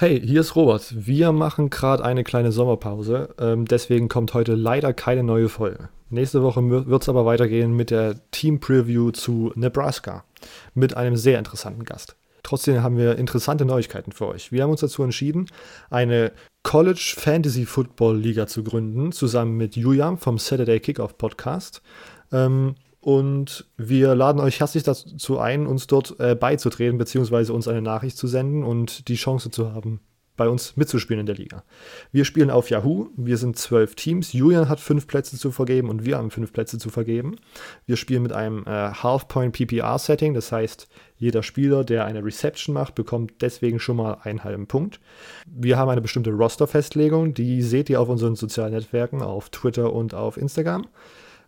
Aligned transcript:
Hey, 0.00 0.20
hier 0.24 0.42
ist 0.42 0.54
Robert. 0.54 0.94
Wir 0.94 1.32
machen 1.32 1.70
gerade 1.70 2.04
eine 2.04 2.22
kleine 2.22 2.52
Sommerpause, 2.52 3.34
ähm, 3.40 3.64
deswegen 3.64 4.08
kommt 4.08 4.32
heute 4.32 4.54
leider 4.54 4.92
keine 4.92 5.24
neue 5.24 5.48
Folge. 5.48 5.88
Nächste 6.08 6.40
Woche 6.44 6.62
wird 6.86 7.02
es 7.02 7.08
aber 7.08 7.26
weitergehen 7.26 7.74
mit 7.74 7.90
der 7.90 8.14
Team 8.30 8.60
Preview 8.60 9.10
zu 9.10 9.50
Nebraska 9.56 10.22
mit 10.72 10.96
einem 10.96 11.16
sehr 11.16 11.40
interessanten 11.40 11.82
Gast. 11.82 12.14
Trotzdem 12.44 12.80
haben 12.80 12.96
wir 12.96 13.18
interessante 13.18 13.64
Neuigkeiten 13.64 14.12
für 14.12 14.28
euch. 14.28 14.52
Wir 14.52 14.62
haben 14.62 14.70
uns 14.70 14.82
dazu 14.82 15.02
entschieden, 15.02 15.46
eine 15.90 16.30
College 16.62 17.14
Fantasy 17.16 17.66
Football 17.66 18.18
Liga 18.18 18.46
zu 18.46 18.62
gründen, 18.62 19.10
zusammen 19.10 19.56
mit 19.56 19.74
Julian 19.74 20.16
vom 20.16 20.38
Saturday 20.38 20.78
Kickoff 20.78 21.18
Podcast. 21.18 21.82
Ähm, 22.30 22.76
und 23.00 23.66
wir 23.76 24.14
laden 24.14 24.40
euch 24.40 24.60
herzlich 24.60 24.82
dazu 24.82 25.38
ein, 25.38 25.66
uns 25.66 25.86
dort 25.86 26.18
äh, 26.18 26.34
beizutreten, 26.34 26.98
beziehungsweise 26.98 27.52
uns 27.52 27.68
eine 27.68 27.82
Nachricht 27.82 28.16
zu 28.16 28.26
senden 28.26 28.64
und 28.64 29.08
die 29.08 29.14
Chance 29.14 29.50
zu 29.50 29.72
haben, 29.72 30.00
bei 30.36 30.48
uns 30.48 30.76
mitzuspielen 30.76 31.20
in 31.20 31.26
der 31.26 31.36
Liga. 31.36 31.64
Wir 32.10 32.24
spielen 32.24 32.50
auf 32.50 32.70
Yahoo. 32.70 33.08
Wir 33.16 33.36
sind 33.36 33.56
zwölf 33.56 33.94
Teams. 33.94 34.32
Julian 34.32 34.68
hat 34.68 34.80
fünf 34.80 35.06
Plätze 35.06 35.36
zu 35.36 35.52
vergeben 35.52 35.90
und 35.90 36.04
wir 36.04 36.16
haben 36.16 36.30
fünf 36.30 36.52
Plätze 36.52 36.78
zu 36.78 36.90
vergeben. 36.90 37.36
Wir 37.86 37.96
spielen 37.96 38.22
mit 38.22 38.32
einem 38.32 38.64
äh, 38.64 38.92
Half-Point 38.92 39.52
PPR-Setting. 39.52 40.34
Das 40.34 40.50
heißt, 40.50 40.88
jeder 41.18 41.42
Spieler, 41.42 41.84
der 41.84 42.04
eine 42.04 42.24
Reception 42.24 42.74
macht, 42.74 42.94
bekommt 42.94 43.42
deswegen 43.42 43.78
schon 43.78 43.96
mal 43.96 44.18
einen 44.22 44.42
halben 44.42 44.66
Punkt. 44.66 45.00
Wir 45.46 45.76
haben 45.76 45.88
eine 45.88 46.00
bestimmte 46.00 46.30
Roster-Festlegung. 46.30 47.34
Die 47.34 47.62
seht 47.62 47.90
ihr 47.90 48.00
auf 48.00 48.08
unseren 48.08 48.34
sozialen 48.34 48.72
Netzwerken, 48.72 49.22
auf 49.22 49.50
Twitter 49.50 49.92
und 49.92 50.14
auf 50.14 50.36
Instagram 50.36 50.86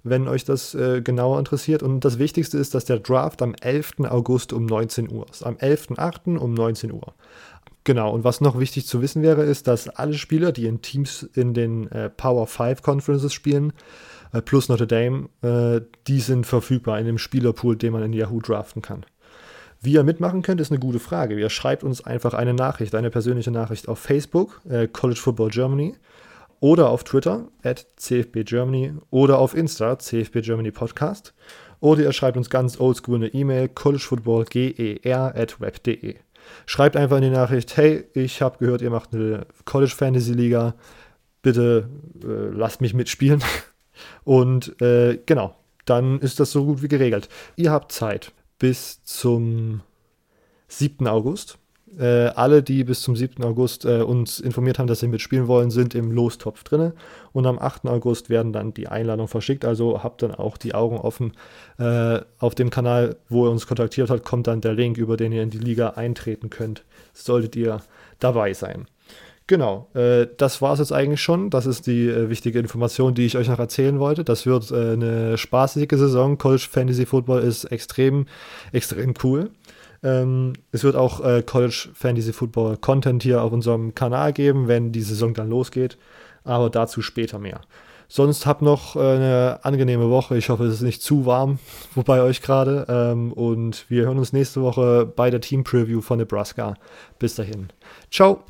wenn 0.02 0.28
euch 0.28 0.44
das 0.44 0.74
äh, 0.74 1.02
genauer 1.02 1.38
interessiert. 1.38 1.82
Und 1.82 2.00
das 2.00 2.18
Wichtigste 2.18 2.58
ist, 2.58 2.74
dass 2.74 2.84
der 2.84 2.98
Draft 2.98 3.42
am 3.42 3.54
11. 3.54 4.00
August 4.08 4.52
um 4.52 4.66
19 4.66 5.10
Uhr 5.10 5.26
ist. 5.30 5.44
Am 5.44 5.56
11.8. 5.56 6.36
um 6.36 6.54
19 6.54 6.92
Uhr. 6.92 7.14
Genau, 7.84 8.12
und 8.12 8.24
was 8.24 8.40
noch 8.40 8.58
wichtig 8.58 8.86
zu 8.86 9.00
wissen 9.00 9.22
wäre, 9.22 9.42
ist, 9.42 9.66
dass 9.66 9.88
alle 9.88 10.14
Spieler, 10.14 10.52
die 10.52 10.66
in 10.66 10.82
Teams 10.82 11.22
in 11.34 11.54
den 11.54 11.90
äh, 11.90 12.10
Power 12.10 12.46
5 12.46 12.82
Conferences 12.82 13.32
spielen, 13.32 13.72
äh, 14.32 14.42
plus 14.42 14.68
Notre 14.68 14.86
Dame, 14.86 15.28
äh, 15.42 15.80
die 16.06 16.20
sind 16.20 16.46
verfügbar 16.46 16.98
in 16.98 17.06
dem 17.06 17.18
Spielerpool, 17.18 17.76
den 17.76 17.92
man 17.92 18.02
in 18.02 18.12
Yahoo 18.12 18.40
draften 18.40 18.82
kann. 18.82 19.06
Wie 19.80 19.94
ihr 19.94 20.04
mitmachen 20.04 20.42
könnt, 20.42 20.60
ist 20.60 20.70
eine 20.70 20.78
gute 20.78 20.98
Frage. 20.98 21.38
Ihr 21.38 21.48
schreibt 21.48 21.82
uns 21.82 22.04
einfach 22.04 22.34
eine 22.34 22.52
Nachricht, 22.52 22.94
eine 22.94 23.08
persönliche 23.08 23.50
Nachricht 23.50 23.88
auf 23.88 23.98
Facebook, 23.98 24.60
äh, 24.68 24.86
College 24.86 25.20
Football 25.20 25.48
Germany 25.48 25.94
oder 26.60 26.90
auf 26.90 27.04
Twitter 27.04 27.48
at 27.62 27.86
cfbgermany 27.98 28.94
oder 29.10 29.38
auf 29.38 29.54
Insta 29.54 29.96
cfbgermany 29.98 30.70
podcast 30.70 31.34
oder 31.80 32.02
ihr 32.02 32.12
schreibt 32.12 32.36
uns 32.36 32.50
ganz 32.50 32.78
oldschool 32.78 33.16
eine 33.16 33.28
E-Mail 33.28 33.68
collegefootballger 33.68 35.34
at 35.34 35.60
web.de. 35.60 36.16
Schreibt 36.66 36.96
einfach 36.96 37.16
in 37.16 37.24
die 37.24 37.30
Nachricht, 37.30 37.76
hey, 37.76 38.04
ich 38.14 38.42
habe 38.42 38.58
gehört, 38.58 38.82
ihr 38.82 38.90
macht 38.90 39.14
eine 39.14 39.46
College 39.64 39.92
Fantasy 39.94 40.32
Liga, 40.32 40.74
bitte 41.42 41.88
äh, 42.22 42.54
lasst 42.54 42.80
mich 42.80 42.94
mitspielen. 42.94 43.42
Und 44.24 44.80
äh, 44.80 45.18
genau, 45.26 45.54
dann 45.84 46.18
ist 46.20 46.40
das 46.40 46.52
so 46.52 46.64
gut 46.64 46.82
wie 46.82 46.88
geregelt. 46.88 47.28
Ihr 47.56 47.70
habt 47.70 47.92
Zeit 47.92 48.32
bis 48.58 49.02
zum 49.04 49.80
7. 50.68 51.06
August 51.06 51.58
äh, 51.98 52.26
alle, 52.28 52.62
die 52.62 52.84
bis 52.84 53.00
zum 53.02 53.16
7. 53.16 53.42
August 53.44 53.84
äh, 53.84 54.02
uns 54.02 54.38
informiert 54.38 54.78
haben, 54.78 54.86
dass 54.86 55.00
sie 55.00 55.08
mitspielen 55.08 55.48
wollen, 55.48 55.70
sind 55.70 55.94
im 55.94 56.12
Lostopf 56.12 56.62
drin. 56.62 56.92
Und 57.32 57.46
am 57.46 57.58
8. 57.58 57.86
August 57.86 58.30
werden 58.30 58.52
dann 58.52 58.72
die 58.74 58.88
Einladungen 58.88 59.28
verschickt. 59.28 59.64
Also 59.64 60.02
habt 60.02 60.22
dann 60.22 60.34
auch 60.34 60.56
die 60.56 60.74
Augen 60.74 60.98
offen. 60.98 61.32
Äh, 61.78 62.20
auf 62.38 62.54
dem 62.54 62.70
Kanal, 62.70 63.16
wo 63.28 63.46
ihr 63.46 63.50
uns 63.50 63.66
kontaktiert 63.66 64.10
habt, 64.10 64.24
kommt 64.24 64.46
dann 64.46 64.60
der 64.60 64.74
Link, 64.74 64.98
über 64.98 65.16
den 65.16 65.32
ihr 65.32 65.42
in 65.42 65.50
die 65.50 65.58
Liga 65.58 65.90
eintreten 65.90 66.50
könnt. 66.50 66.84
Solltet 67.12 67.56
ihr 67.56 67.80
dabei 68.18 68.54
sein. 68.54 68.86
Genau, 69.46 69.88
äh, 69.94 70.28
das 70.36 70.62
war 70.62 70.74
es 70.74 70.78
jetzt 70.78 70.92
eigentlich 70.92 71.20
schon. 71.20 71.50
Das 71.50 71.66
ist 71.66 71.88
die 71.88 72.08
äh, 72.08 72.30
wichtige 72.30 72.60
Information, 72.60 73.14
die 73.14 73.26
ich 73.26 73.36
euch 73.36 73.48
noch 73.48 73.58
erzählen 73.58 73.98
wollte. 73.98 74.22
Das 74.22 74.46
wird 74.46 74.72
eine 74.72 75.36
spaßige 75.36 75.90
Saison. 75.90 76.38
College 76.38 76.68
Fantasy 76.70 77.04
Football 77.04 77.42
ist 77.42 77.64
extrem, 77.64 78.26
extrem 78.70 79.14
cool. 79.24 79.50
Ähm, 80.02 80.54
es 80.72 80.84
wird 80.84 80.96
auch 80.96 81.24
äh, 81.24 81.42
College 81.42 81.90
Fantasy 81.94 82.32
Football 82.32 82.76
Content 82.78 83.22
hier 83.22 83.42
auf 83.42 83.52
unserem 83.52 83.94
Kanal 83.94 84.32
geben, 84.32 84.68
wenn 84.68 84.92
die 84.92 85.02
Saison 85.02 85.34
dann 85.34 85.50
losgeht. 85.50 85.98
Aber 86.44 86.70
dazu 86.70 87.02
später 87.02 87.38
mehr. 87.38 87.60
Sonst 88.08 88.44
habt 88.44 88.60
noch 88.60 88.96
äh, 88.96 88.98
eine 88.98 89.60
angenehme 89.62 90.10
Woche. 90.10 90.36
Ich 90.36 90.48
hoffe, 90.48 90.64
es 90.64 90.74
ist 90.74 90.82
nicht 90.82 91.02
zu 91.02 91.26
warm 91.26 91.58
bei 91.94 92.22
euch 92.22 92.42
gerade. 92.42 92.86
Ähm, 92.88 93.32
und 93.32 93.84
wir 93.88 94.04
hören 94.06 94.18
uns 94.18 94.32
nächste 94.32 94.62
Woche 94.62 95.06
bei 95.06 95.30
der 95.30 95.40
Team 95.40 95.64
Preview 95.64 96.00
von 96.00 96.18
Nebraska. 96.18 96.74
Bis 97.18 97.36
dahin. 97.36 97.68
Ciao. 98.10 98.38